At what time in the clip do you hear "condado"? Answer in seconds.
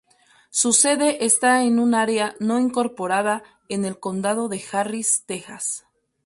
3.99-4.49